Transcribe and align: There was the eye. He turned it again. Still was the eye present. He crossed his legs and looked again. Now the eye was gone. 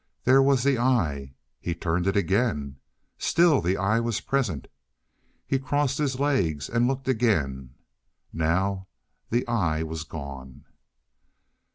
There 0.23 0.41
was 0.41 0.63
the 0.63 0.79
eye. 0.79 1.35
He 1.59 1.75
turned 1.75 2.07
it 2.07 2.17
again. 2.17 2.77
Still 3.19 3.57
was 3.61 3.65
the 3.65 3.77
eye 3.77 3.99
present. 4.27 4.67
He 5.45 5.59
crossed 5.59 5.99
his 5.99 6.19
legs 6.19 6.67
and 6.69 6.87
looked 6.87 7.07
again. 7.07 7.75
Now 8.33 8.87
the 9.29 9.47
eye 9.47 9.83
was 9.83 10.03
gone. 10.03 10.65